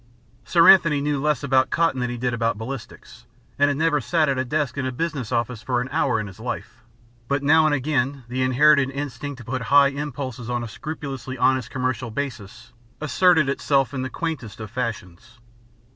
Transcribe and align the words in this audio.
Sir 0.45 0.67
Anthony 0.67 0.99
knew 0.99 1.21
less 1.21 1.43
about 1.43 1.69
cotton 1.69 1.99
than 2.01 2.09
he 2.09 2.17
did 2.17 2.33
about 2.33 2.57
ballistics 2.57 3.27
and 3.59 3.67
had 3.67 3.77
never 3.77 4.01
sat 4.01 4.29
at 4.29 4.37
a 4.39 4.43
desk 4.43 4.75
in 4.75 4.83
a 4.87 4.91
business 4.91 5.31
office 5.31 5.61
for 5.61 5.79
an 5.79 5.89
hour 5.91 6.19
in 6.19 6.25
his 6.25 6.39
life; 6.39 6.81
but 7.27 7.43
now 7.43 7.67
and 7.67 7.75
again 7.75 8.23
the 8.27 8.41
inherited 8.41 8.89
instinct 8.89 9.37
to 9.37 9.45
put 9.45 9.61
high 9.61 9.89
impulses 9.89 10.49
on 10.49 10.63
a 10.63 10.67
scrupulously 10.67 11.37
honest 11.37 11.69
commercial 11.69 12.09
basis 12.09 12.73
asserted 12.99 13.47
itself 13.47 13.93
in 13.93 14.01
the 14.01 14.09
quaintest 14.09 14.59
of 14.59 14.71
fashions. 14.71 15.37